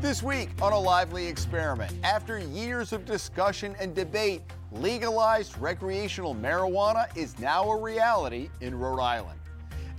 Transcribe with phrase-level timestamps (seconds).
[0.00, 4.40] This week on a lively experiment, after years of discussion and debate,
[4.72, 9.38] legalized recreational marijuana is now a reality in Rhode Island.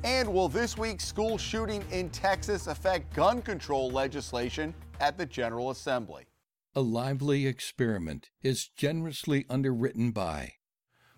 [0.04, 5.70] And will this week's school shooting in Texas affect gun control legislation at the General
[5.70, 6.26] Assembly?
[6.74, 10.54] A lively experiment is generously underwritten by.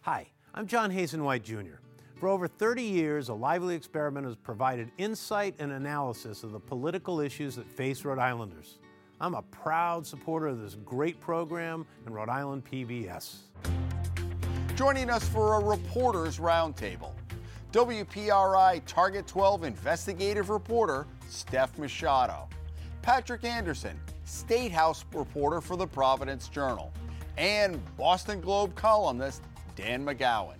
[0.01, 1.79] Hi, I'm John Hazen White Jr.
[2.15, 7.19] For over 30 years, A Lively Experiment has provided insight and analysis of the political
[7.19, 8.77] issues that face Rhode Islanders.
[9.19, 13.37] I'm a proud supporter of this great program and Rhode Island PBS.
[14.75, 17.11] Joining us for a reporter's roundtable,
[17.71, 22.47] WPRI Target 12 investigative reporter Steph Machado,
[23.01, 26.93] Patrick Anderson, State House reporter for the Providence Journal,
[27.37, 29.41] and Boston Globe columnist
[29.75, 30.55] Dan McGowan.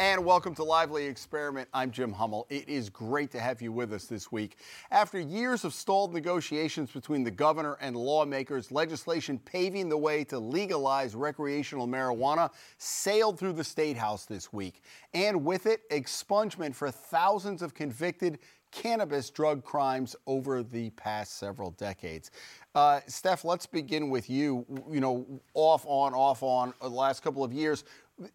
[0.00, 1.68] And welcome to Lively Experiment.
[1.74, 2.46] I'm Jim Hummel.
[2.48, 4.56] It is great to have you with us this week.
[4.90, 10.38] After years of stalled negotiations between the governor and lawmakers, legislation paving the way to
[10.38, 12.48] legalize recreational marijuana
[12.78, 14.80] sailed through the State House this week.
[15.12, 18.38] And with it, expungement for thousands of convicted
[18.70, 22.30] cannabis drug crimes over the past several decades.
[22.74, 24.64] Uh, Steph, let's begin with you.
[24.88, 27.84] You know, off, on, off, on, the last couple of years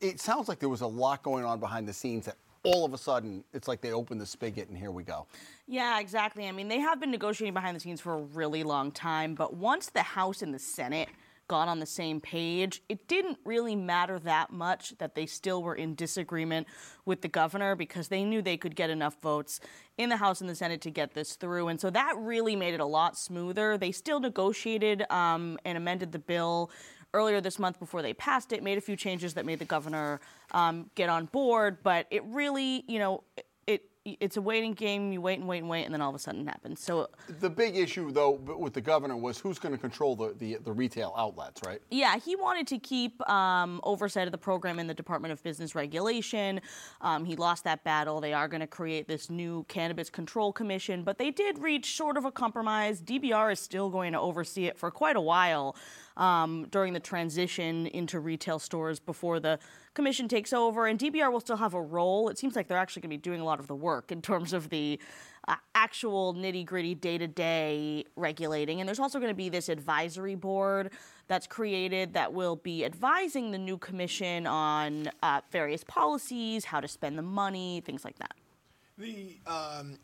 [0.02, 2.94] it sounds like there was a lot going on behind the scenes that all of
[2.94, 5.28] a sudden it's like they opened the spigot and here we go.
[5.67, 6.47] Yeah, exactly.
[6.47, 9.56] I mean, they have been negotiating behind the scenes for a really long time, but
[9.56, 11.09] once the House and the Senate
[11.47, 15.75] got on the same page, it didn't really matter that much that they still were
[15.75, 16.66] in disagreement
[17.06, 19.59] with the governor because they knew they could get enough votes
[19.97, 21.67] in the House and the Senate to get this through.
[21.67, 23.78] And so that really made it a lot smoother.
[23.78, 26.72] They still negotiated um, and amended the bill
[27.16, 30.19] earlier this month before they passed it, made a few changes that made the governor
[30.52, 31.77] um, get on board.
[31.81, 33.47] But it really, you know, it
[34.05, 35.11] it's a waiting game.
[35.11, 36.80] You wait and wait and wait, and then all of a sudden it happens.
[36.80, 40.57] So the big issue, though, with the governor was who's going to control the, the,
[40.63, 41.81] the retail outlets, right?
[41.89, 45.73] Yeah, he wanted to keep um, oversight of the program in the Department of Business
[45.73, 46.62] Regulation.
[47.01, 48.22] Um, he lost that battle.
[48.22, 52.16] They are going to create this new Cannabis Control Commission, but they did reach sort
[52.16, 53.01] of a compromise.
[53.01, 55.75] DBR is still going to oversee it for quite a while
[56.17, 59.59] um, during the transition into retail stores before the
[59.93, 60.87] commission takes over.
[60.87, 62.29] And DBR will still have a role.
[62.29, 64.21] It seems like they're actually going to be doing a lot of the work in
[64.21, 64.99] terms of the
[65.47, 68.79] uh, actual nitty gritty day to day regulating.
[68.79, 70.91] And there's also going to be this advisory board
[71.27, 76.87] that's created that will be advising the new commission on uh, various policies, how to
[76.87, 78.35] spend the money, things like that.
[78.97, 79.97] The um,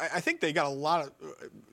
[0.00, 1.12] I think they got a lot of,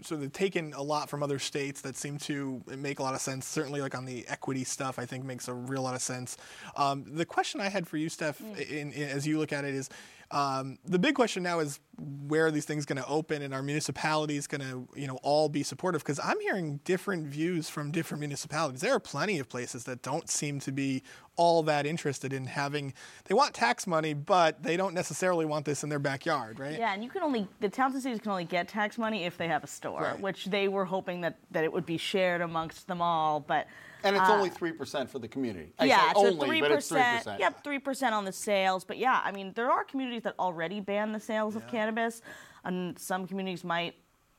[0.01, 3.21] so they've taken a lot from other states that seem to make a lot of
[3.21, 3.45] sense.
[3.45, 6.37] Certainly, like on the equity stuff, I think makes a real lot of sense.
[6.75, 8.57] Um, the question I had for you, Steph, mm.
[8.69, 9.89] in, in, as you look at it, is
[10.33, 11.79] um, the big question now is
[12.27, 15.47] where are these things going to open and are municipalities going to you know all
[15.47, 16.01] be supportive?
[16.01, 18.81] Because i'm hearing different views from different municipalities.
[18.81, 21.03] There are plenty of places that don't seem to be
[21.35, 22.93] all that interested in having
[23.25, 26.79] they want tax money but they don't necessarily want this in their backyard right?
[26.79, 29.37] Yeah and you can only the towns and cities can only get tax money if
[29.37, 30.19] they have a store right.
[30.19, 33.67] which they were hoping that that it would be shared amongst them all but
[34.03, 35.73] and it's uh, only 3% for the community.
[35.79, 37.39] I yeah, it's only, 3%, but it's 3%.
[37.39, 38.83] Yep, 3% on the sales.
[38.83, 41.61] But yeah, I mean, there are communities that already ban the sales yeah.
[41.61, 42.21] of cannabis,
[42.63, 43.95] and some communities might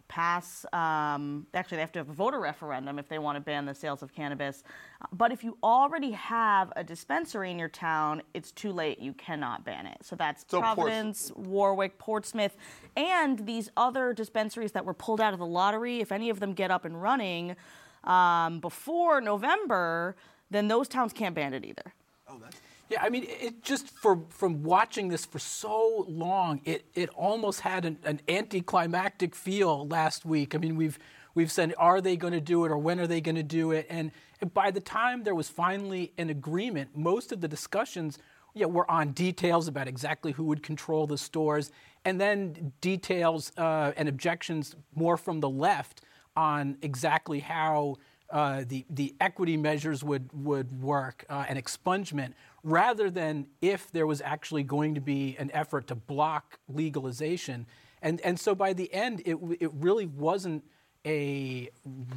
[0.08, 3.64] pass, um, actually, they have to have a voter referendum if they want to ban
[3.64, 4.62] the sales of cannabis.
[5.12, 8.98] But if you already have a dispensary in your town, it's too late.
[8.98, 9.98] You cannot ban it.
[10.02, 12.56] So that's so Providence, Ports- Warwick, Portsmouth,
[12.96, 16.00] and these other dispensaries that were pulled out of the lottery.
[16.00, 17.56] If any of them get up and running,
[18.04, 20.16] um, before November,
[20.50, 21.92] then those towns can't ban it either.
[22.28, 22.56] Oh, that's.
[22.90, 27.60] Yeah, I mean, it just for from watching this for so long, it it almost
[27.60, 30.54] had an, an anticlimactic feel last week.
[30.54, 30.98] I mean, we've
[31.34, 33.72] we've said, are they going to do it or when are they going to do
[33.72, 33.86] it?
[33.90, 34.10] And,
[34.40, 38.18] and by the time there was finally an agreement, most of the discussions
[38.54, 41.72] yeah, were on details about exactly who would control the stores,
[42.04, 46.02] and then details uh, and objections more from the left
[46.36, 47.96] on exactly how
[48.30, 52.32] uh, the, the equity measures would, would work uh, and expungement
[52.62, 57.66] rather than if there was actually going to be an effort to block legalization.
[58.02, 60.64] And, and so by the end, it, it really wasn't
[61.06, 61.70] a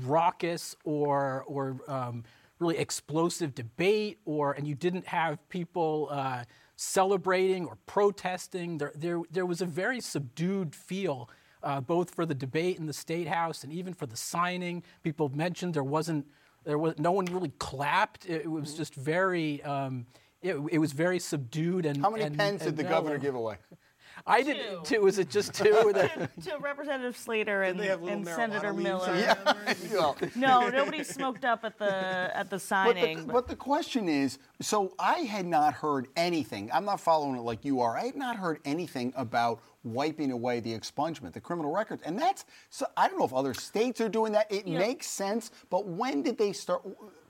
[0.03, 2.23] raucous or, or um,
[2.59, 6.43] really explosive debate, or, and you didn't have people uh,
[6.77, 8.77] celebrating or protesting.
[8.77, 11.29] There, there, there was a very subdued feel
[11.63, 14.83] uh, both for the debate in the state house and even for the signing.
[15.03, 16.25] People mentioned there wasn't
[16.63, 18.25] there was no one really clapped.
[18.25, 19.63] It, it was just very.
[19.63, 20.05] Um,
[20.41, 22.01] it, it, was very subdued and.
[22.01, 23.55] How many and, pens and did the governor give away?
[24.25, 24.83] I didn't.
[24.83, 25.01] Two.
[25.01, 25.63] Was it just two?
[25.93, 29.15] to, to Representative Slater and, they have little and Senator Miller.
[29.15, 33.27] Yeah, No, nobody smoked up at the at the But signing.
[33.27, 36.69] the, but the question is so I had not heard anything.
[36.73, 37.95] I'm not following it like you are.
[37.95, 39.61] I had not heard anything about
[39.93, 42.01] wiping away the expungement, the criminal records.
[42.03, 44.51] And that's, so I don't know if other states are doing that.
[44.51, 44.79] It Yeah.
[44.79, 45.51] makes sense.
[45.69, 46.83] But when did they start?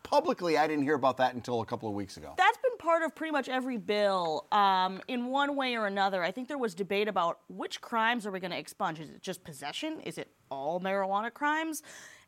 [0.04, 2.34] Publicly, I didn't hear about that until a couple of weeks ago.
[2.38, 6.24] That's been part of pretty much every bill um, in one way or another.
[6.24, 9.02] I think there was debate about which crimes are we going to expunge.
[9.02, 10.00] Is it just possession?
[10.06, 11.84] Is it all marijuana crimes?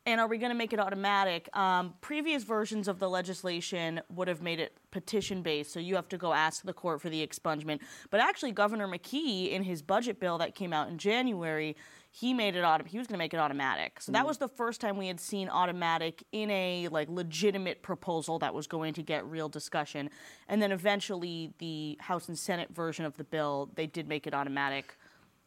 [0.05, 1.55] And are we going to make it automatic?
[1.55, 6.09] Um, previous versions of the legislation would have made it petition based, so you have
[6.09, 7.79] to go ask the court for the expungement.
[8.09, 11.75] But actually, Governor McKee, in his budget bill that came out in January,
[12.11, 14.01] he made it auto- he was going to make it automatic.
[14.01, 18.39] So that was the first time we had seen automatic in a like legitimate proposal
[18.39, 20.09] that was going to get real discussion.
[20.47, 24.33] And then eventually the House and Senate version of the bill, they did make it
[24.33, 24.97] automatic.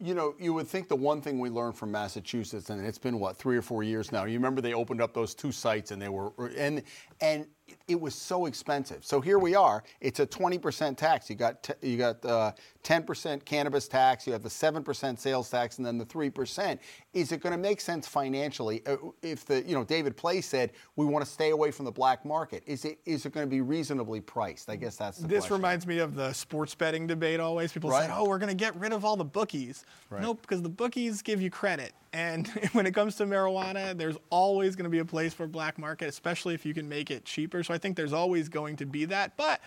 [0.02, 3.20] You know, you would think the one thing we learned from Massachusetts, and it's been
[3.20, 4.24] what three or four years now.
[4.24, 6.82] You remember they opened up those two sites, and they were and
[7.22, 7.46] and
[7.88, 9.04] it was so expensive.
[9.04, 9.82] So here we are.
[10.00, 11.30] It's a 20% tax.
[11.30, 12.52] You got t- you got uh,
[12.84, 14.26] 10% cannabis tax.
[14.26, 16.78] You have the 7% sales tax, and then the 3%.
[17.14, 20.72] Is it going to make sense financially uh, if the you know David Play said
[20.96, 22.62] we want to stay away from the black market?
[22.66, 24.68] Is it is it going to be reasonably priced?
[24.68, 25.56] I guess that's the This question.
[25.56, 27.72] reminds me of the sports betting debate always.
[27.72, 28.06] People Right.
[28.06, 29.84] say, oh, we're going to get rid of all the bookies.
[30.10, 31.92] Nope, because the bookies give you credit.
[32.12, 35.78] And when it comes to marijuana, there's always going to be a place for black
[35.78, 37.62] market, especially if you can make it cheaper.
[37.62, 39.36] So I think there's always going to be that.
[39.36, 39.60] But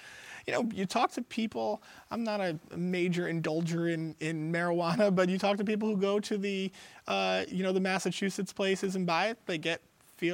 [0.45, 1.81] you know, you talk to people.
[2.11, 6.19] I'm not a major indulger in, in marijuana, but you talk to people who go
[6.19, 6.71] to the,
[7.07, 9.39] uh, you know, the Massachusetts places and buy it.
[9.47, 9.81] They get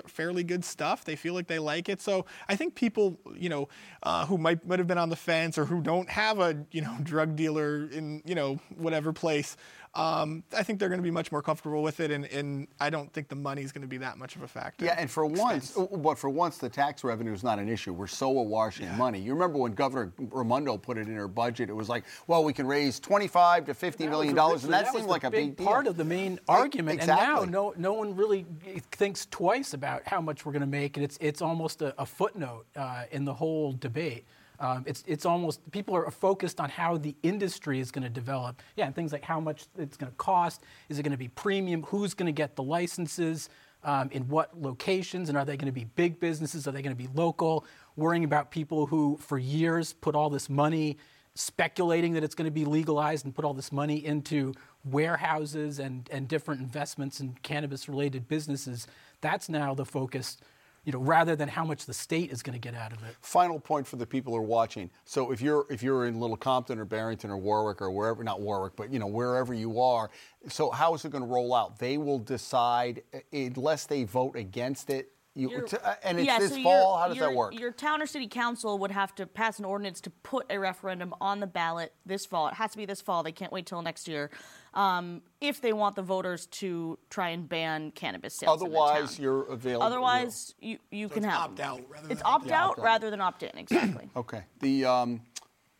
[0.07, 1.03] fairly good stuff.
[1.03, 2.01] They feel like they like it.
[2.01, 3.69] So I think people, you know,
[4.03, 6.81] uh, who might might have been on the fence or who don't have a you
[6.81, 9.57] know drug dealer in you know whatever place,
[9.93, 12.11] um, I think they're going to be much more comfortable with it.
[12.11, 14.47] And, and I don't think the money is going to be that much of a
[14.47, 14.85] factor.
[14.85, 17.91] Yeah, and for once, but for once, the tax revenue is not an issue.
[17.91, 19.19] We're so awash in money.
[19.19, 21.69] You remember when Governor Raimondo put it in her budget?
[21.69, 24.93] It was like, well, we can raise 25 to 50 million dollars, and that, was
[24.93, 26.99] seemed the like a big, big part of the main Right, argument.
[26.99, 27.43] exactly.
[27.43, 28.45] And now no, no one really
[28.91, 32.05] thinks twice about how much we're going to make, and it's it's almost a, a
[32.05, 34.25] footnote uh, in the whole debate.
[34.61, 38.61] Um, it's it's almost people are focused on how the industry is going to develop.
[38.77, 40.61] Yeah, and things like how much it's going to cost.
[40.87, 41.83] Is it going to be premium?
[41.83, 43.49] Who's going to get the licenses?
[43.83, 45.27] Um, in what locations?
[45.27, 46.67] And are they going to be big businesses?
[46.67, 47.65] Are they going to be local?
[47.95, 50.99] Worrying about people who, for years, put all this money
[51.33, 54.53] speculating that it's going to be legalized and put all this money into
[54.83, 58.87] warehouses and, and different investments in cannabis related businesses.
[59.21, 60.37] That's now the focus,
[60.83, 63.15] you know, rather than how much the state is going to get out of it.
[63.21, 64.89] Final point for the people who are watching.
[65.05, 68.41] So if you're if you're in Little Compton or Barrington or Warwick or wherever, not
[68.41, 70.09] Warwick, but you know wherever you are.
[70.47, 71.77] So how is it going to roll out?
[71.77, 75.11] They will decide unless they vote against it.
[75.33, 76.97] You, Your- to- uh, and it's yeah, this so fall.
[76.97, 77.57] How does that work?
[77.57, 81.13] Your town or city council would have to pass an ordinance to put a referendum
[81.21, 82.49] on the ballot this fall.
[82.49, 83.23] It has to be this fall.
[83.23, 84.29] They can't wait till next year.
[84.73, 88.61] Um, if they want the voters to try and ban cannabis sales.
[88.61, 89.23] in the Otherwise, town.
[89.23, 89.83] you're available.
[89.85, 91.69] Otherwise, you, you can it's have opt them.
[91.71, 92.83] out rather It's than opt opt out Opt out.
[92.85, 93.51] rather than opt in.
[93.57, 94.09] Exactly.
[94.17, 94.43] Okay.
[94.59, 95.21] The um,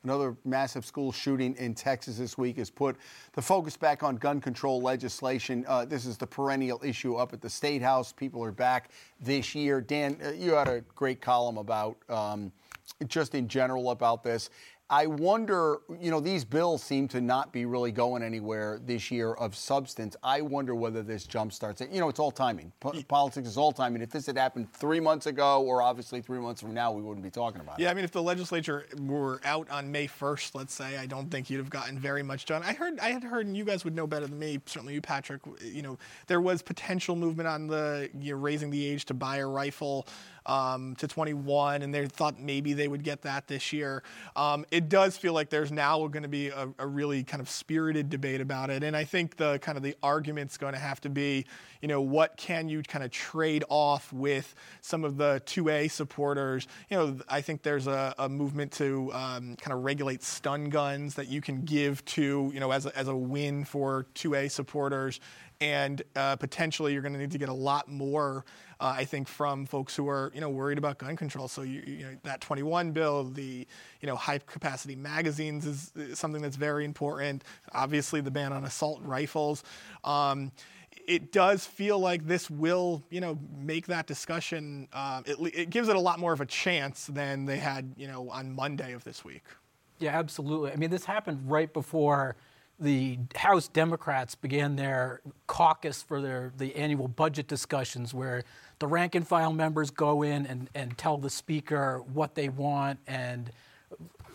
[0.04, 2.96] another massive school shooting in Texas this week has put
[3.34, 5.64] the focus back on gun control legislation.
[5.68, 8.12] Uh, this is the perennial issue up at the state house.
[8.12, 8.90] People are back
[9.20, 9.82] this year.
[9.82, 12.52] Dan, uh, you had a great column about um,
[13.08, 14.50] just in general about this.
[14.92, 19.32] I wonder, you know, these bills seem to not be really going anywhere this year
[19.32, 20.18] of substance.
[20.22, 21.92] I wonder whether this jumpstarts it.
[21.92, 22.74] You know, it's all timing.
[22.82, 24.02] Po- politics is all timing.
[24.02, 27.24] If this had happened three months ago, or obviously three months from now, we wouldn't
[27.24, 27.84] be talking about it.
[27.84, 31.32] Yeah, I mean, if the legislature were out on May 1st, let's say, I don't
[31.32, 32.62] think you'd have gotten very much done.
[32.62, 35.02] I heard, I had heard, and you guys would know better than me, certainly you,
[35.02, 35.42] Patrick.
[35.64, 39.38] You know, there was potential movement on the you know, raising the age to buy
[39.38, 40.06] a rifle
[40.46, 44.04] um, to 21, and they thought maybe they would get that this year.
[44.36, 47.50] Um, it does feel like there's now going to be a, a really kind of
[47.50, 51.02] spirited debate about it, and I think the kind of the argument's going to have
[51.02, 51.46] to be,
[51.82, 56.68] you know, what can you kind of trade off with some of the 2A supporters?
[56.90, 61.16] You know, I think there's a, a movement to um, kind of regulate stun guns
[61.16, 65.20] that you can give to, you know, as a, as a win for 2A supporters.
[65.62, 68.46] And uh, potentially, you're going to need to get a lot more,
[68.80, 71.48] uh, I think, from folks who are, you know, worried about gun control.
[71.48, 73.68] So, you, you know, that 21 bill, the,
[74.02, 77.44] you know, high capacity magazines is, something that's very important.
[77.74, 79.64] Obviously, the ban on assault rifles.
[80.04, 80.52] Um,
[81.08, 84.88] it does feel like this will, you know, make that discussion.
[84.94, 88.08] Um, it, it gives it a lot more of a chance than they had, you
[88.08, 89.44] know, on Monday of this week.
[90.00, 90.72] Yeah, absolutely.
[90.72, 92.36] I mean, this happened right before
[92.82, 98.44] the House Democrats began their caucus for their the annual budget discussions, where
[98.80, 103.00] the rank and file members go in and, and tell the speaker what they want
[103.06, 103.52] and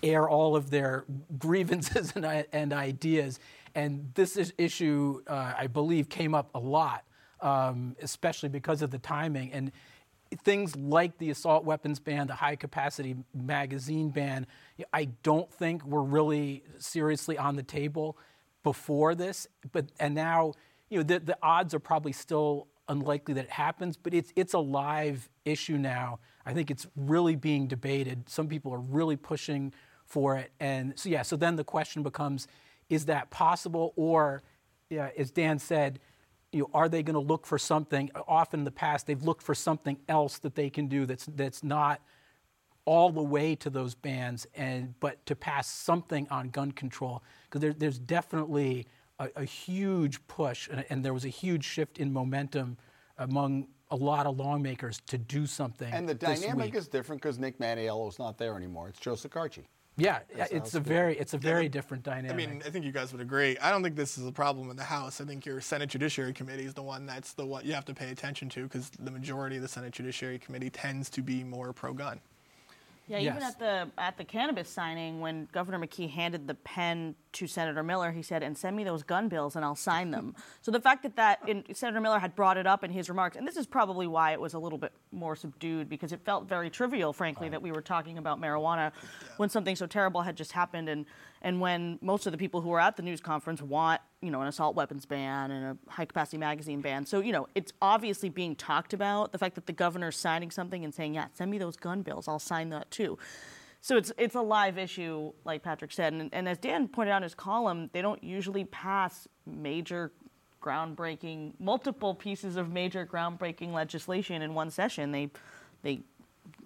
[0.02, 1.04] air all of their
[1.38, 3.40] grievances and, and ideas.
[3.74, 7.02] And this is issue, uh, I believe, came up a lot,
[7.40, 9.52] um, especially because of the timing.
[9.52, 9.72] And
[10.44, 14.46] things like the assault weapons ban, the high capacity magazine ban,
[14.92, 18.16] I don't think were really seriously on the table
[18.66, 19.46] before this.
[19.70, 20.54] But and now,
[20.90, 24.54] you know, the, the odds are probably still unlikely that it happens, but it's it's
[24.54, 26.18] a live issue now.
[26.44, 28.28] I think it's really being debated.
[28.28, 29.72] Some people are really pushing
[30.04, 31.22] for it, and so yeah.
[31.22, 32.48] So then the question becomes:
[32.90, 34.42] Is that possible, or,
[34.90, 36.00] yeah, as Dan said,
[36.50, 38.10] you know, are they going to look for something?
[38.26, 41.62] Often in the past, they've looked for something else that they can do that's that's
[41.62, 42.00] not
[42.86, 47.60] all the way to those bans, and but to pass something on gun control because
[47.60, 48.86] there, there's definitely
[49.18, 52.76] a, a huge push, and, and, there was a huge shift in momentum
[53.18, 55.92] among a lot of lawmakers to do something.
[55.92, 58.88] And the dynamic is different because Nick Mattiello is not there anymore.
[58.88, 59.64] It's Joe Shekarchi.
[59.98, 62.32] Yeah, it's a very it's a very yeah, different dynamic.
[62.32, 63.56] I mean, I think you guys would agree.
[63.58, 65.22] I don't think this is a problem in the House.
[65.22, 67.94] I think your Senate Judiciary Committee is the one that's the one you have to
[67.94, 71.72] pay attention to because the majority of the Senate Judiciary Committee tends to be more
[71.72, 72.20] pro-gun.
[73.08, 73.36] Yeah, yes.
[73.36, 77.84] even at the at the cannabis signing, when Governor McKee handed the pen to Senator
[77.84, 80.80] Miller, he said, "And send me those gun bills, and I'll sign them." so the
[80.80, 83.56] fact that that in, Senator Miller had brought it up in his remarks, and this
[83.56, 87.12] is probably why it was a little bit more subdued because it felt very trivial,
[87.12, 87.52] frankly, right.
[87.52, 89.28] that we were talking about marijuana yeah.
[89.36, 91.06] when something so terrible had just happened, and
[91.42, 94.42] and when most of the people who were at the news conference want, you know,
[94.42, 97.06] an assault weapons ban and a high capacity magazine ban.
[97.06, 99.32] So, you know, it's obviously being talked about.
[99.32, 102.28] The fact that the governor's signing something and saying, yeah, send me those gun bills,
[102.28, 103.18] I'll sign that too.
[103.80, 106.12] So it's it's a live issue, like Patrick said.
[106.12, 110.10] And, and as Dan pointed out in his column, they don't usually pass major
[110.60, 115.12] groundbreaking, multiple pieces of major groundbreaking legislation in one session.
[115.12, 115.30] They
[115.82, 116.00] they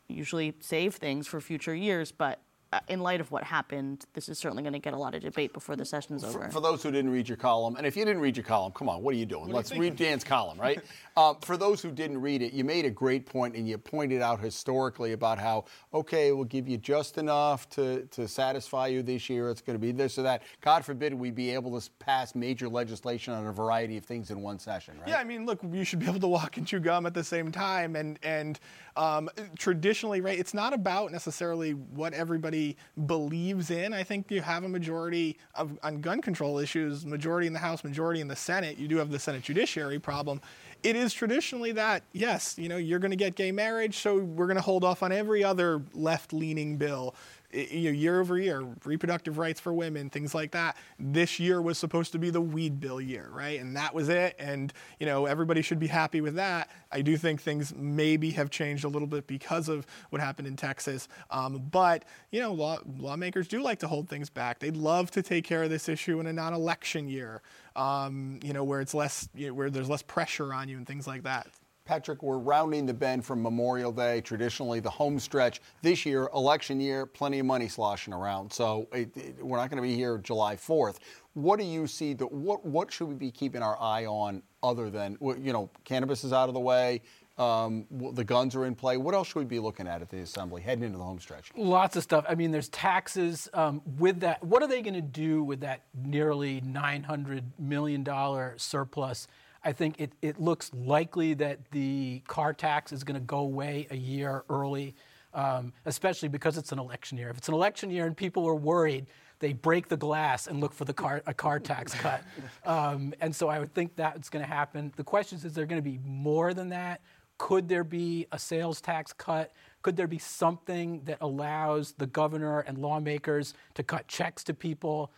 [0.09, 2.41] usually save things for future years, but
[2.89, 5.53] in light of what happened, this is certainly going to get a lot of debate
[5.53, 6.45] before the session is over.
[6.45, 8.71] For, for, those who didn't read your column, and if you didn't read your column,
[8.73, 9.47] come on, what are you doing?
[9.47, 10.81] What Let's read Dan's column, right?
[11.17, 14.23] uh, for those who didn't read it, you made a great point and you pointed
[14.23, 19.29] out historically about how, okay, we'll give you just enough to, to satisfy you this
[19.29, 19.51] year.
[19.51, 20.43] It's going to be this or that.
[20.61, 24.43] God forbid we be able to pass major legislation on a variety of things in
[24.43, 25.09] one session, right?
[25.09, 27.25] Yeah, I mean, look, you should be able to walk and chew gum at the
[27.25, 27.97] same time.
[27.97, 28.61] And, and
[28.97, 32.60] um, traditionally, right, it's not about necessarily what everybody
[33.07, 33.93] believes in.
[33.93, 37.85] I think you have a majority of, on gun control issues, majority in the House,
[37.85, 38.79] majority in the Senate.
[38.79, 40.41] You do have the Senate judiciary problem.
[40.83, 44.47] It is traditionally that, yes, you know, you're going to get gay marriage, so we're
[44.47, 47.15] going to hold off on every other left leaning bill
[47.53, 50.77] year over year, reproductive rights for women, things like that.
[50.99, 53.61] This year was supposed to be the weed bill year, right?
[53.61, 54.37] And that was it.
[54.39, 56.71] And, you know, everybody should be happy with that.
[56.93, 60.57] I do think things maybe have changed a little bit because of what happened in
[60.57, 61.09] Texas.
[61.31, 64.59] Um, but, you know, law, lawmakers do like to hold things back.
[64.59, 67.43] They'd love to take care of this issue in a non election year,
[67.77, 70.87] um, you know, where it's less, you know, where there's less pressure on you and
[70.87, 71.47] things like that.
[71.91, 75.61] Patrick, we're rounding the bend from Memorial Day, traditionally the home stretch.
[75.83, 78.53] This year, election year, plenty of money sloshing around.
[78.53, 80.99] So it, it, we're not going to be here July 4th.
[81.35, 82.13] What do you see?
[82.13, 86.23] That what what should we be keeping our eye on other than you know cannabis
[86.23, 87.03] is out of the way,
[87.39, 88.97] um, the guns are in play.
[88.97, 91.51] What else should we be looking at at the assembly heading into the home stretch?
[91.57, 92.25] Lots of stuff.
[92.29, 93.49] I mean, there's taxes.
[93.53, 98.55] Um, with that, what are they going to do with that nearly 900 million dollar
[98.59, 99.27] surplus?
[99.63, 103.87] I think it, it looks likely that the car tax is going to go away
[103.91, 104.95] a year early,
[105.35, 107.29] um, especially because it's an election year.
[107.29, 109.07] If it's an election year and people are worried,
[109.39, 112.23] they break the glass and look for the car, a car tax cut.
[112.65, 114.93] Um, and so I would think that's going to happen.
[114.97, 117.01] The question is, is there going to be more than that?
[117.37, 119.53] Could there be a sales tax cut?
[119.83, 125.11] Could there be something that allows the governor and lawmakers to cut checks to people?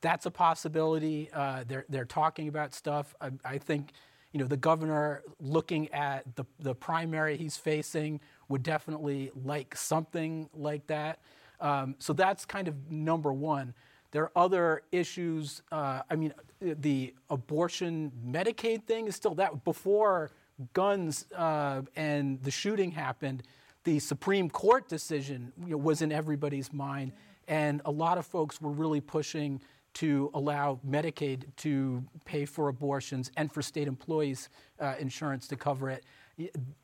[0.00, 1.30] That's a possibility.
[1.32, 3.14] Uh, they're, they're talking about stuff.
[3.20, 3.92] I, I, think,
[4.32, 10.48] you know, the governor looking at the, the primary he's facing would definitely like something
[10.54, 11.20] like that.
[11.60, 13.74] Um, so that's kind of number one.
[14.12, 15.62] There are other issues.
[15.70, 19.64] Uh, I mean, the abortion Medicaid thing is still that.
[19.64, 20.30] Before
[20.72, 23.44] guns uh, and the shooting happened,
[23.84, 27.12] the Supreme Court decision you know, was in everybody's mind.
[27.48, 29.60] And a lot of folks were really pushing
[29.94, 35.90] to allow Medicaid to pay for abortions and for state employees' uh, insurance to cover
[35.90, 36.04] it.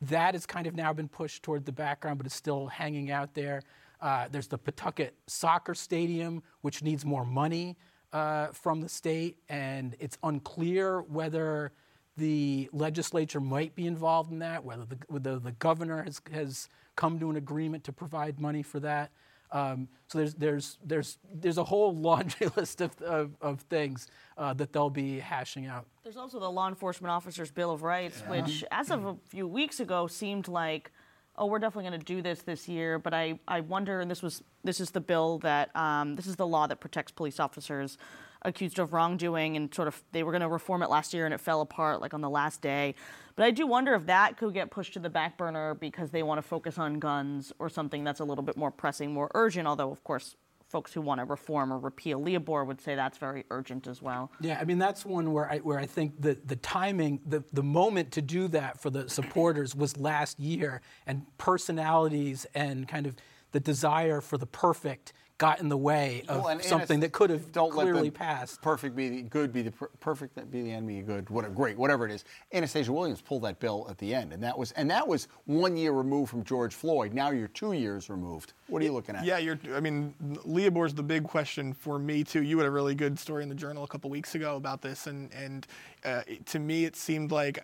[0.02, 3.34] That has kind of now been pushed toward the background, but it's still hanging out
[3.34, 3.62] there.
[4.00, 7.76] Uh, there's the Pawtucket Soccer Stadium, which needs more money.
[8.12, 11.72] uh, from the state, and it's unclear whether
[12.16, 17.18] the legislature might be involved in that, whether the, whether the governor has, has come
[17.20, 19.10] to an agreement to provide money for that.
[19.52, 24.54] Um, so there's, there's, there's, there's a whole laundry list of, of, of things uh,
[24.54, 25.86] that they'll be hashing out.
[26.02, 28.30] There's also the Law Enforcement Officers Bill of Rights, yeah.
[28.30, 30.90] which, as of a few weeks ago, seemed like,
[31.36, 32.98] oh, we're definitely going to do this this year.
[32.98, 36.36] But I, I wonder, and this was this is the bill that um, this is
[36.36, 37.98] the law that protects police officers
[38.46, 41.34] accused of wrongdoing and sort of they were going to reform it last year and
[41.34, 42.94] it fell apart like on the last day.
[43.34, 46.22] But I do wonder if that could get pushed to the back burner because they
[46.22, 49.66] want to focus on guns or something that's a little bit more pressing, more urgent,
[49.66, 50.36] although of course
[50.68, 54.30] folks who want to reform or repeal Leobor would say that's very urgent as well.
[54.40, 57.62] Yeah, I mean that's one where I where I think the the timing, the the
[57.62, 63.16] moment to do that for the supporters was last year, and personalities and kind of
[63.52, 67.28] the desire for the perfect got in the way of well, and, something that could
[67.30, 68.62] have don't clearly let passed.
[68.62, 71.28] Perfect be the good, be the per- perfect be the enemy of good.
[71.28, 72.24] What a great, whatever it is.
[72.52, 75.76] Anastasia Williams pulled that bill at the end, and that was and that was one
[75.76, 77.12] year removed from George Floyd.
[77.12, 78.54] Now you're two years removed.
[78.68, 79.24] What are you looking at?
[79.24, 79.58] Yeah, you're.
[79.74, 80.14] I mean,
[80.44, 82.42] Leobor's the big question for me too.
[82.42, 85.06] You had a really good story in the Journal a couple weeks ago about this,
[85.06, 85.66] and and
[86.04, 87.58] uh, to me it seemed like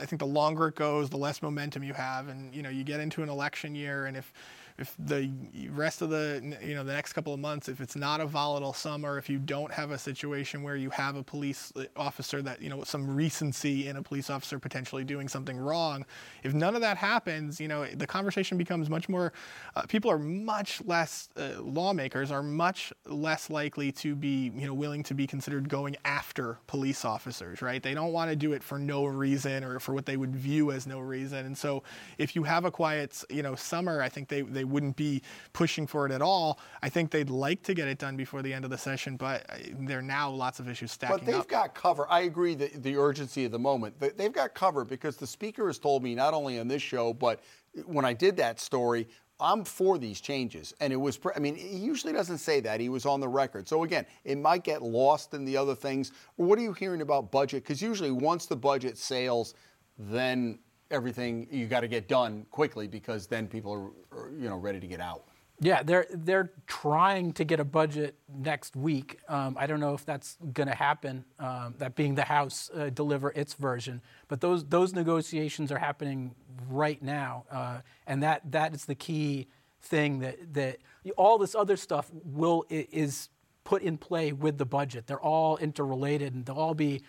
[0.00, 2.84] I think the longer it goes, the less momentum you have, and you know you
[2.84, 4.32] get into an election year, and if
[4.78, 5.30] if the
[5.70, 8.72] rest of the you know the next couple of months if it's not a volatile
[8.72, 12.68] summer if you don't have a situation where you have a police officer that you
[12.68, 16.04] know some recency in a police officer potentially doing something wrong
[16.42, 19.32] if none of that happens you know the conversation becomes much more
[19.76, 24.74] uh, people are much less uh, lawmakers are much less likely to be you know
[24.74, 27.82] willing to be considered going after police officers right?
[27.82, 30.70] They don't want to do it for no reason or for what they would view
[30.70, 31.46] as no reason.
[31.46, 31.82] And so
[32.18, 35.22] if you have a quiet you know summer i think they they wouldn't be
[35.52, 36.60] pushing for it at all.
[36.82, 39.44] I think they'd like to get it done before the end of the session, but
[39.48, 41.20] uh, there are now lots of issues stacking up.
[41.20, 41.48] But they've up.
[41.48, 42.06] got cover.
[42.08, 43.94] I agree that the urgency of the moment.
[44.16, 47.40] They've got cover because the speaker has told me not only on this show, but
[47.86, 49.08] when I did that story,
[49.40, 50.74] I'm for these changes.
[50.80, 52.80] And it was, I mean, he usually doesn't say that.
[52.80, 53.68] He was on the record.
[53.68, 56.12] So again, it might get lost in the other things.
[56.36, 57.62] What are you hearing about budget?
[57.62, 59.54] Because usually once the budget sails,
[59.96, 60.58] then
[60.90, 64.80] everything you got to get done quickly because then people are, are, you know ready
[64.80, 65.24] to get out.
[65.60, 69.18] Yeah, they're they're trying to get a budget next week.
[69.28, 71.24] Um, I don't know if that's going to happen.
[71.38, 76.34] Um, that being the House uh, deliver its version, but those those negotiations are happening
[76.68, 79.48] right now, uh, and that that is the key
[79.82, 80.78] thing that that
[81.16, 83.28] all this other stuff will is
[83.64, 85.06] put in play with the budget.
[85.08, 87.02] They're all interrelated, and they'll all be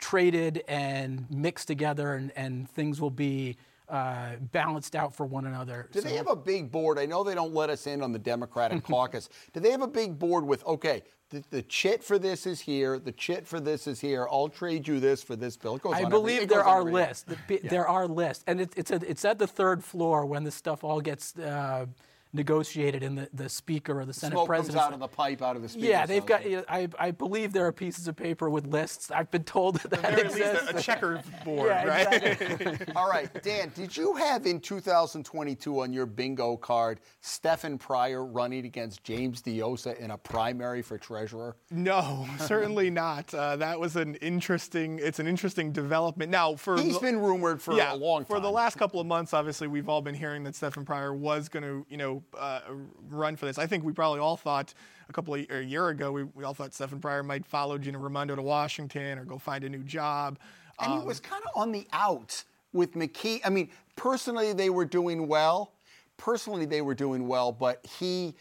[0.00, 3.56] traded and mixed together, and, and things will be
[3.90, 5.88] uh, balanced out for one another.
[5.92, 6.98] Do so, they have a big board?
[6.98, 9.28] I know they don't let us in on the Democratic caucus.
[9.52, 12.98] Do they have a big board with, okay, the, the, chit for this is here,
[12.98, 15.80] the chit for this is here, I'll trade you this for this bill?
[15.92, 17.24] I believe there are lists.
[17.48, 17.58] Yeah.
[17.64, 18.44] There are lists.
[18.46, 21.36] And it, it's, a, it's at the third floor when this stuff all gets.
[21.38, 21.86] Uh,
[22.32, 24.78] negotiated in the, the speaker or the Senate Smoke president.
[24.78, 25.86] comes out of the pipe out of the speaker.
[25.86, 26.48] Yeah, they've got.
[26.48, 29.10] You know, I, I believe there are pieces of paper with lists.
[29.10, 30.70] I've been told that that exists.
[30.70, 32.40] a checkerboard, yeah, right?
[32.40, 32.92] Exactly.
[32.96, 38.64] All right, Dan, did you have in 2022 on your bingo card Stefan Pryor running
[38.64, 41.56] against James Diossa in a primary for treasurer?
[41.70, 43.32] No, certainly not.
[43.34, 45.00] Uh, that was an interesting.
[45.02, 46.30] It's an interesting development.
[46.30, 48.26] Now, for he's the, been rumored for yeah, a long time.
[48.26, 51.48] For the last couple of months, obviously, we've all been hearing that Stefan Pryor was
[51.48, 52.60] going to, you know, uh,
[53.08, 53.58] run for this.
[53.58, 54.74] I think we probably all thought
[55.08, 57.98] a couple of a year ago we, we all thought Stefan Pryor might follow Gina
[57.98, 60.38] Raimondo to Washington or go find a new job.
[60.80, 63.40] And um, he was kind of on the out with McKee.
[63.44, 65.72] I mean, personally they were doing well.
[66.16, 68.34] Personally they were doing well, but he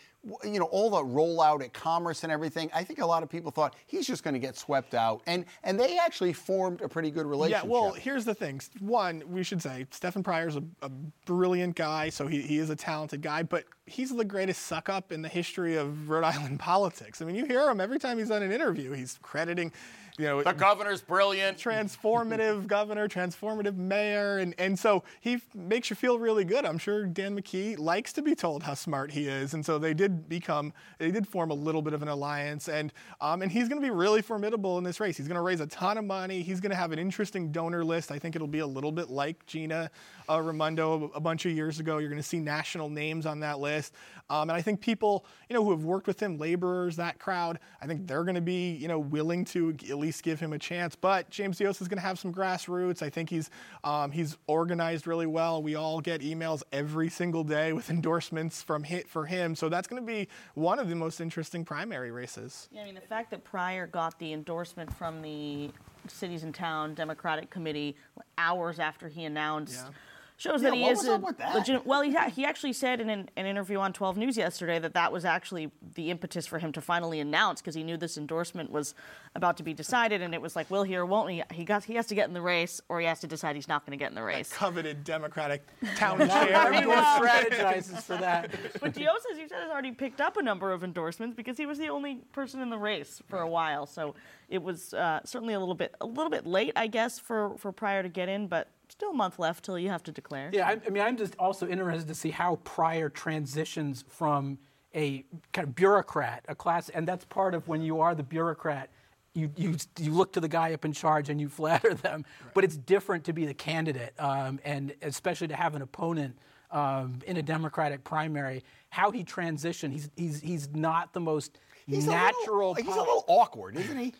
[0.43, 3.51] you know, all the rollout at Commerce and everything, I think a lot of people
[3.51, 5.21] thought he's just going to get swept out.
[5.25, 7.63] And and they actually formed a pretty good relationship.
[7.63, 8.59] Yeah, well, here's the thing.
[8.79, 10.89] One, we should say Stefan Pryor's a, a
[11.25, 15.11] brilliant guy, so he, he is a talented guy, but he's the greatest suck up
[15.11, 17.21] in the history of Rhode Island politics.
[17.21, 18.91] I mean, you hear him every time he's on an interview.
[18.91, 19.71] He's crediting
[20.19, 25.95] you know, the governor's brilliant, transformative governor, transformative mayor, and and so he makes you
[25.95, 26.65] feel really good.
[26.65, 29.93] I'm sure Dan McKee likes to be told how smart he is, and so they
[29.93, 33.69] did become, they did form a little bit of an alliance, and um, and he's
[33.69, 35.15] going to be really formidable in this race.
[35.15, 36.41] He's going to raise a ton of money.
[36.41, 38.11] He's going to have an interesting donor list.
[38.11, 39.89] I think it'll be a little bit like Gina
[40.29, 41.99] uh, Raimondo a bunch of years ago.
[41.99, 43.93] You're going to see national names on that list,
[44.29, 47.59] um, and I think people, you know, who have worked with him, laborers, that crowd,
[47.81, 50.53] I think they're going to be, you know, willing to at least least give him
[50.53, 50.95] a chance.
[50.95, 53.03] But James Diossa is going to have some grassroots.
[53.03, 53.51] I think he's
[53.83, 55.61] um, he's organized really well.
[55.61, 59.55] We all get emails every single day with endorsements from hit for him.
[59.55, 62.69] So that's going to be one of the most interesting primary races.
[62.71, 65.69] Yeah, I mean the fact that Pryor got the endorsement from the
[66.07, 67.95] cities and town Democratic Committee
[68.39, 69.85] hours after he announced.
[69.85, 69.93] Yeah.
[70.39, 71.53] Shows Yeah, that he what is was a up with that?
[71.53, 74.93] legit- Well, he, he actually said in an, an interview on 12 News yesterday that
[74.93, 78.71] that was actually the impetus for him to finally announce because he knew this endorsement
[78.71, 78.95] was
[79.35, 81.43] about to be decided, and it was like, will he or won't he?
[81.51, 83.67] He got he has to get in the race, or he has to decide he's
[83.67, 84.49] not going to get in the race.
[84.53, 85.61] Coveted Democratic
[85.97, 86.53] town Now chair.
[86.55, 87.51] everyone endorsement.
[87.51, 88.49] strategizes for that.
[88.79, 91.65] But Dios, as you said, has already picked up a number of endorsements because he
[91.65, 93.85] was the only person in the race for a while.
[93.85, 94.15] So
[94.47, 97.73] it was uh, certainly a little bit a little bit late, I guess, for for
[97.73, 100.49] Pryor to get in, but still a month left till you have to declare.
[100.51, 104.57] Yeah, I, I mean, I'm just also interested to see how Pryor transitions from
[104.95, 105.23] a
[105.53, 108.89] kind of bureaucrat, a class, and that's part of when you are the bureaucrat.
[109.35, 112.63] You, you, you look to the guy up in charge and you flatter them, but
[112.63, 116.37] it's different to be the candidate, um, and especially to have an opponent
[116.71, 118.63] um, in a Democratic primary.
[118.89, 122.69] How he transitioned, he's, he's, he's not the most He's a natural.
[122.69, 124.13] little, he's a little awkward, isn't he?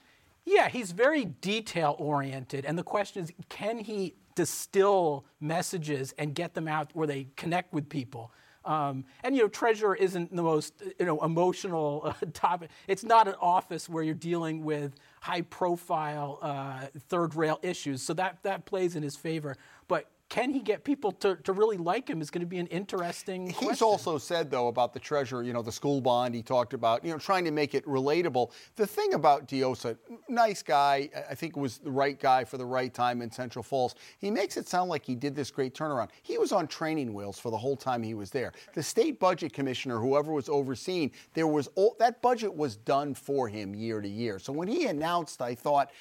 [0.45, 2.65] yeah, he's very detail oriented.
[2.65, 7.73] And the question is can he distill messages and get them out where they connect
[7.73, 8.32] with people?
[8.63, 12.69] Um, and you know, treasurer isn't the most you know emotional uh, topic.
[12.88, 18.65] It's not an office where you're dealing with high-profile uh, third-rail issues, so that that
[18.65, 19.58] plays in his favor.
[19.89, 22.67] But can he get people to, to really like him is going to be an
[22.67, 23.47] interesting.
[23.47, 23.85] He's question.
[23.85, 27.11] also said, though, about the treasurer, you know, the school bond he talked about, you
[27.11, 28.51] know, trying to make it relatable.
[28.75, 29.97] The thing about Diossa,
[30.29, 33.95] nice guy, I think was the right guy for the right time in Central Falls.
[34.19, 36.09] He makes it sound like he did this great turnaround.
[36.21, 38.53] He was on training wheels for the whole time he was there.
[38.75, 43.47] The state budget commissioner, whoever was overseeing, there was all, that budget was done for
[43.47, 44.37] him year to year.
[44.37, 45.91] So when he announced, I thought,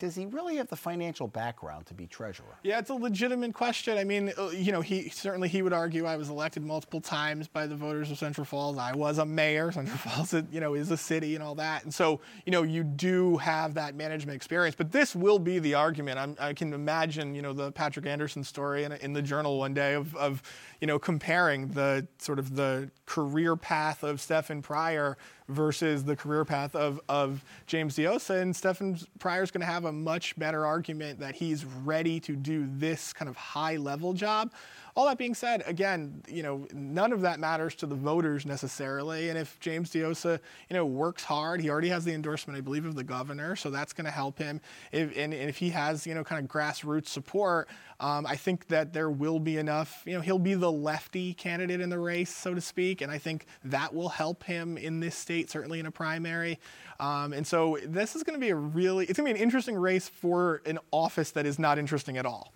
[0.00, 2.58] does he really have the financial background to be treasurer?
[2.64, 3.96] Yeah, it's a legitimate question.
[3.96, 7.46] I mean, uh, you know, he certainly he would argue I was elected multiple times
[7.46, 8.76] by the voters of Central Falls.
[8.76, 9.70] I was a mayor.
[9.72, 11.84] Central Falls, you know, is a city and all that.
[11.84, 14.74] And so, you know, you do have that management experience.
[14.74, 16.18] But this will be the argument.
[16.18, 19.74] I'm, I can imagine, you know, the Patrick Anderson story in, in the Journal one
[19.74, 20.42] day of, of,
[20.80, 25.16] you know, comparing the sort of the career path of Stefan Pryor
[25.48, 28.40] versus the career path of, of James Diossa.
[28.40, 32.66] And Stefan Pryor's going to have a much better argument that he's ready to do
[32.70, 34.52] this kind of high level job.
[34.96, 39.28] All that being said, again, you know, none of that matters to the voters necessarily.
[39.28, 40.38] And if James Diossa,
[40.70, 43.70] you know, works hard, he already has the endorsement, I believe, of the governor, so
[43.70, 44.60] that's going to help him.
[44.92, 48.68] If, and, and if he has, you know, kind of grassroots support, um, I think
[48.68, 50.04] that there will be enough.
[50.06, 53.18] You know, he'll be the lefty candidate in the race, so to speak, and I
[53.18, 56.60] think that will help him in this state, certainly in a primary.
[57.00, 59.42] Um, and so this is going to be a really, it's going to be an
[59.42, 62.52] interesting race for an office that is not interesting at all.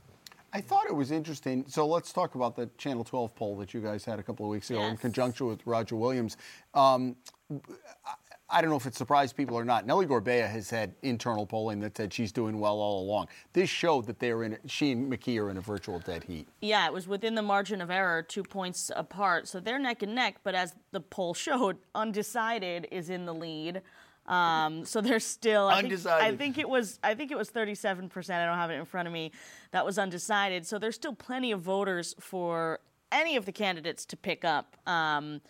[0.52, 1.64] I thought it was interesting.
[1.68, 4.50] So let's talk about the Channel 12 poll that you guys had a couple of
[4.50, 6.37] weeks ago in conjunction with Roger Williams.
[6.74, 7.16] Um,
[7.50, 8.14] I-
[8.50, 9.84] I don't know if it surprised people or not.
[9.84, 13.28] Nellie Gorbea has had internal polling that said she's doing well all along.
[13.52, 14.56] This showed that they're in.
[14.64, 16.48] She and McKee are in a virtual dead heat.
[16.62, 19.48] Yeah, it was within the margin of error, two points apart.
[19.48, 23.82] So they're neck and neck, but as the poll showed, undecided is in the lead.
[24.28, 28.08] Um, so they're still I think- I think it was I think it was 37
[28.08, 28.40] percent.
[28.42, 29.32] I don't have it in front of me.
[29.72, 30.66] That was undecided.
[30.66, 34.76] So there's still plenty of voters for any of the candidates to pick up.
[34.86, 35.40] Um,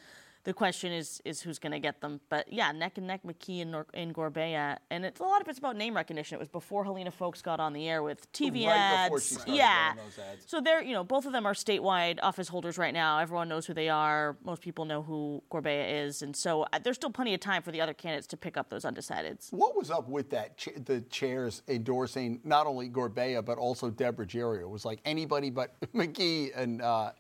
[0.49, 2.23] the question is is who's going to get them.
[2.31, 5.49] But yeah, neck and neck, McKee and, Nor- and Gorbea, and it's a lot of
[5.49, 6.37] it's about name recognition.
[6.37, 9.29] It was before Helena Foulkes got on the air with TV Right ads.
[9.29, 10.45] she started yeah, those ads.
[10.47, 13.19] so they're, you know, both of them are statewide office holders right now.
[13.19, 14.39] Everyone knows who they are.
[14.43, 17.71] Most people know who Gorbea is, and so uh, there's still plenty of time for
[17.71, 19.53] the other candidates to pick up those undecideds.
[19.53, 20.57] What was up with that?
[20.57, 24.61] Ch- the chairs endorsing not only Gorbea but also Deborah Ruggiero.
[24.61, 27.11] It was like anybody but McKee and uh.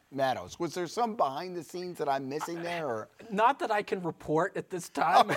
[0.58, 2.86] Was there some behind the scenes that I'm missing there?
[2.86, 3.08] Or?
[3.30, 5.30] Not that I can report at this time.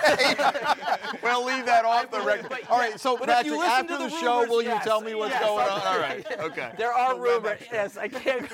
[1.22, 2.48] We'll leave that off the record.
[2.48, 5.00] but All right, so if Patrick, after the, the show, rumors, will you yes, tell
[5.00, 5.80] me what's yes, going on?
[5.86, 6.72] All right, okay.
[6.76, 7.60] There are rumors.
[7.70, 8.50] Yes, I can't.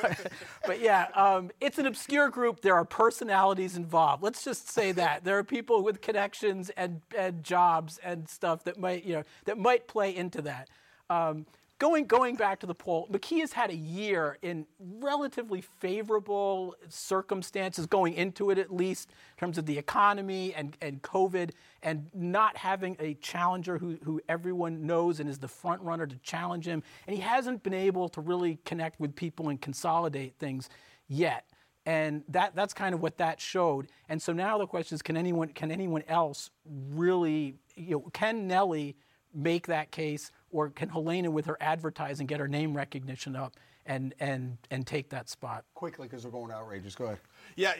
[0.66, 2.60] But yeah, um, it's an obscure group.
[2.60, 4.22] There are personalities involved.
[4.22, 8.78] Let's just say that there are people with connections and, and jobs and stuff that
[8.78, 10.68] might you know that might play into that.
[11.08, 11.46] Um,
[11.78, 17.86] going going back to the poll, McKee has had a year in relatively favorable circumstances
[17.86, 21.50] going into it, at least in terms of the economy and, and COVID,
[21.82, 26.16] and not having a challenger who, who everyone knows and is the front runner to
[26.18, 26.82] challenge him.
[27.06, 30.68] And he hasn't been able to really connect with people and consolidate things
[31.06, 31.44] yet.
[31.86, 33.88] And that, that's kind of what that showed.
[34.08, 38.46] And so now the question is, can anyone, can anyone else really, you know, can
[38.46, 38.96] Nellie
[39.34, 43.54] make that case, or can Helena, with her advertising, get her name recognition up
[43.86, 45.64] and and and take that spot?
[45.74, 46.94] Quickly, because we're going outrageous.
[46.94, 47.18] Go ahead.
[47.56, 47.74] Yeah,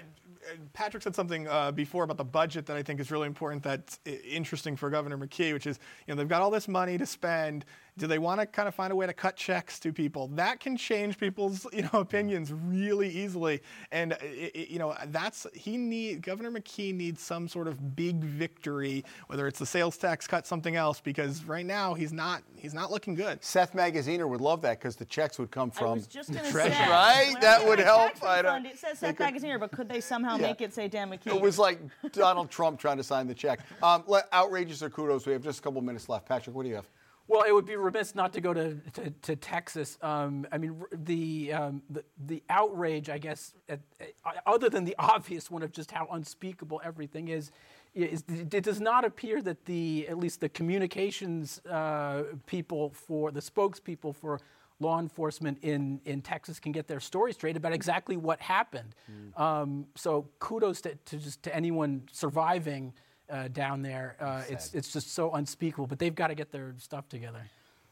[0.73, 3.63] Patrick said something uh, before about the budget that I think is really important.
[3.63, 7.07] That's interesting for Governor McKee, which is you know they've got all this money to
[7.07, 7.65] spend.
[7.99, 10.29] Do they want to kind of find a way to cut checks to people?
[10.29, 13.61] That can change people's you know opinions really easily.
[13.93, 18.23] And it, it, you know that's he need Governor McKee needs some sort of big
[18.23, 22.75] victory, whether it's the sales tax cut, something else, because right now he's not he's
[22.75, 23.43] not looking good.
[23.43, 26.51] Seth Magaziner would love that because the checks would come from I was just gonna
[26.51, 27.31] treasury, say, right?
[27.33, 28.23] well, that would help.
[28.23, 30.47] I don't- refund, It says Seth Magaziner, but could they somehow Yeah.
[30.49, 31.35] make it say Dan McKee?
[31.35, 31.81] It was like
[32.13, 33.61] Donald Trump trying to sign the check.
[33.83, 35.27] Um, outrageous or kudos?
[35.27, 36.27] We have just a couple minutes left.
[36.27, 36.87] Patrick, what do you have?
[37.29, 39.99] Well, it would be remiss not to go to, to, to Texas.
[40.01, 44.97] Um, I mean, the, um, the the outrage, I guess, at, uh, other than the
[44.99, 47.53] obvious one of just how unspeakable everything is,
[47.95, 53.41] is it does not appear that the at least the communications uh, people for the
[53.41, 54.41] spokespeople for
[54.81, 58.95] law enforcement in, in Texas can get their story straight about exactly what happened.
[59.37, 62.95] Um, so kudos to, to just to anyone surviving
[63.31, 64.17] uh, down there.
[64.21, 65.87] Uh, it's it's just so unspeakable.
[65.87, 67.43] But they've got to get their stuff together.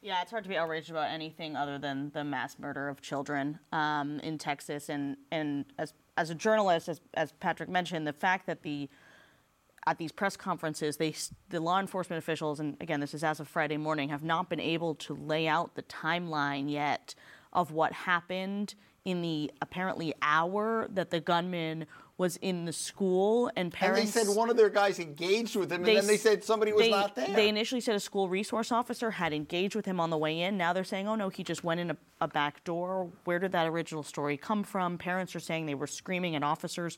[0.03, 3.59] Yeah, it's hard to be outraged about anything other than the mass murder of children
[3.73, 4.89] um, in Texas.
[4.89, 8.89] And, and as, as a journalist, as, as Patrick mentioned, the fact that the
[9.89, 11.15] at these press conferences, they,
[11.49, 14.61] the law enforcement officials, and again, this is as of Friday morning, have not been
[14.61, 17.15] able to lay out the timeline yet
[17.53, 21.87] of what happened in the apparently hour that the gunman
[22.19, 24.13] was in the school and And they parents.
[24.13, 26.91] said one of their guys engaged with him, and then they said somebody was they-
[26.91, 27.29] not there.
[27.29, 30.57] They initially said a school resource officer had engaged with him on the way in.
[30.57, 33.11] Now they're saying, oh no, he just went in a, a back door.
[33.25, 34.97] Where did that original story come from?
[34.97, 36.97] Parents are saying they were screaming at officers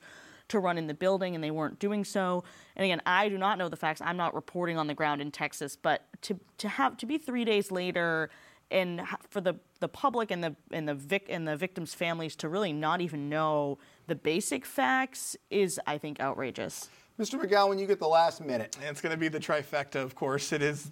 [0.49, 2.45] to run in the building and they weren't doing so.
[2.77, 4.01] And again, I do not know the facts.
[4.03, 7.45] I'm not reporting on the ground in Texas, but to to have to be three
[7.45, 8.31] days later
[8.71, 9.01] and
[9.31, 12.73] for the, the public and the and the vic and the victims' families to really
[12.73, 13.79] not even know
[14.09, 16.89] the basic facts is, I think, outrageous.
[17.21, 17.41] Mr.
[17.41, 18.77] McGowan, you get the last minute.
[18.81, 20.53] And it's going to be the trifecta, of course.
[20.53, 20.89] It is.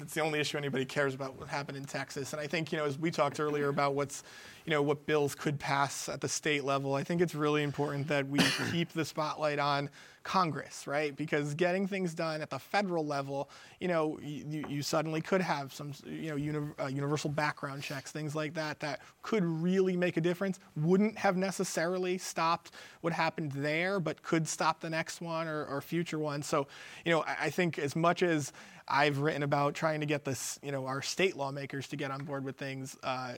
[0.00, 2.32] It's the only issue anybody cares about what happened in Texas.
[2.32, 4.24] And I think you know, as we talked earlier about what's,
[4.64, 6.94] you know, what bills could pass at the state level.
[6.94, 8.40] I think it's really important that we
[8.72, 9.90] keep the spotlight on
[10.26, 11.14] Congress, right?
[11.14, 15.72] Because getting things done at the federal level, you know, you, you suddenly could have
[15.72, 20.16] some, you know, uni- uh, universal background checks, things like that, that could really make
[20.16, 20.58] a difference.
[20.76, 25.80] Wouldn't have necessarily stopped what happened there, but could stop the next one or, or
[25.80, 26.42] future one.
[26.42, 26.66] So,
[27.04, 28.52] you know, I, I think as much as
[28.88, 32.24] I've written about trying to get this, you know, our state lawmakers to get on
[32.24, 32.96] board with things.
[33.02, 33.34] Uh,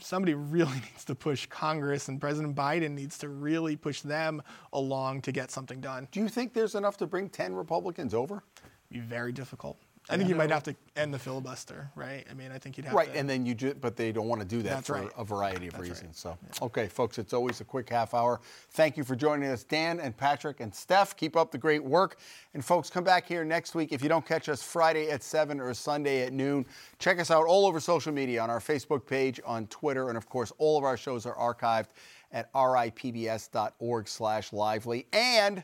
[0.00, 5.22] somebody really needs to push Congress, and President Biden needs to really push them along
[5.22, 6.08] to get something done.
[6.10, 8.42] Do you think there's enough to bring 10 Republicans over?
[8.90, 9.78] Be very difficult.
[10.10, 12.26] I think you might have to end the filibuster, right?
[12.30, 12.96] I mean, I think you'd have to.
[12.96, 13.18] Right, to.
[13.18, 15.08] and then you ju- but they don't want to do that That's for right.
[15.16, 15.88] a variety of That's right.
[15.90, 16.18] reasons.
[16.18, 18.40] So, okay, folks, it's always a quick half hour.
[18.70, 21.16] Thank you for joining us, Dan and Patrick and Steph.
[21.16, 22.18] Keep up the great work.
[22.52, 23.92] And folks, come back here next week.
[23.92, 26.66] If you don't catch us Friday at 7 or Sunday at noon,
[26.98, 30.28] check us out all over social media on our Facebook page, on Twitter, and of
[30.28, 31.88] course, all of our shows are archived
[32.32, 35.06] at ripbs.org slash lively.
[35.12, 35.62] And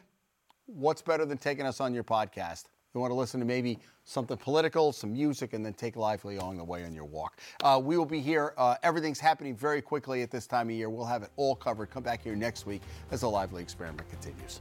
[0.67, 2.65] what's better than taking us on your podcast?
[2.99, 6.57] You want to listen to maybe something political, some music, and then take lively along
[6.57, 7.39] the way on your walk.
[7.63, 8.55] Uh, we will be here.
[8.57, 10.91] Uh, everything's happening very quickly at this time of year.
[10.91, 11.91] We'll have it all covered.
[11.91, 12.83] Come back here next week
[13.13, 14.61] as the lively experiment continues.